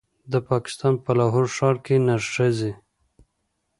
د 0.31 0.33
پاکستان 0.49 0.93
په 1.03 1.11
لاهور 1.19 1.47
ښار 1.55 1.75
کې 1.85 1.95
د 1.99 2.05
نرښځې 2.07 2.71